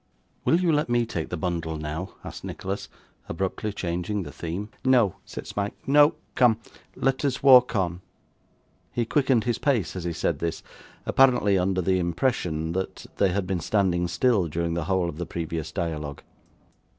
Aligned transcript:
'Will 0.45 0.59
you 0.59 0.71
let 0.71 0.89
me 0.89 1.05
take 1.05 1.29
the 1.29 1.37
bundle 1.37 1.77
now?' 1.77 2.15
asked 2.23 2.43
Nicholas, 2.43 2.89
abruptly 3.29 3.71
changing 3.71 4.23
the 4.23 4.31
theme. 4.31 4.69
'No,' 4.83 5.17
said 5.25 5.45
Smike, 5.45 5.75
'no. 5.87 6.15
Come, 6.33 6.57
let 6.95 7.23
us 7.23 7.43
walk 7.43 7.75
on.' 7.75 8.01
He 8.91 9.05
quickened 9.05 9.43
his 9.43 9.59
pace 9.59 9.95
as 9.95 10.03
he 10.03 10.13
said 10.13 10.39
this, 10.39 10.63
apparently 11.05 11.55
under 11.55 11.83
the 11.83 11.99
impression 11.99 12.71
that 12.71 13.05
they 13.17 13.29
had 13.31 13.45
been 13.45 13.59
standing 13.59 14.07
still 14.07 14.47
during 14.47 14.73
the 14.73 14.85
whole 14.85 15.07
of 15.07 15.17
the 15.19 15.25
previous 15.27 15.71
dialogue. 15.71 16.23